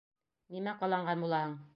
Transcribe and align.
Нимә 0.55 0.73
ҡыланған 0.79 1.23
булаһың? 1.27 1.55